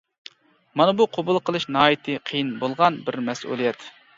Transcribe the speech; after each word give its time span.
مانا 0.81 0.95
بۇ 1.01 1.07
قوبۇل 1.17 1.39
قېلىش 1.49 1.67
ناھايىتى 1.77 2.17
قىيىن 2.31 2.51
بولغان 2.65 3.01
بىر 3.11 3.21
مەسئۇلىيەت. 3.29 3.89